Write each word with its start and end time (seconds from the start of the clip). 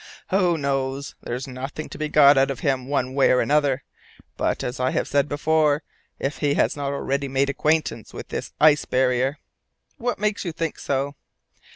"Who 0.29 0.57
knows? 0.57 1.13
There's 1.21 1.47
nothing 1.47 1.87
to 1.89 1.97
be 1.99 2.09
got 2.09 2.35
out 2.35 2.49
of 2.49 2.61
him 2.61 2.87
one 2.87 3.13
way 3.13 3.29
or 3.31 3.39
another. 3.39 3.83
But, 4.35 4.63
as 4.63 4.79
I 4.79 4.89
have 4.89 5.07
said 5.07 5.29
before, 5.29 5.83
if 6.17 6.39
he 6.39 6.55
has 6.55 6.75
not 6.75 6.91
already 6.91 7.27
made 7.27 7.51
acquaintance 7.51 8.11
with 8.11 8.29
the 8.29 8.49
ice 8.59 8.85
barrier." 8.85 9.37
"What 9.97 10.17
makes 10.17 10.43
you 10.43 10.53
think 10.53 10.79
so?" 10.79 11.13